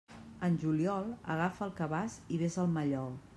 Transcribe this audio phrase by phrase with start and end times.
[0.47, 3.15] En juliol, agafa el cabàs i vés al mallol.